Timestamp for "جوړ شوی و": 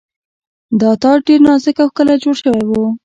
2.23-2.71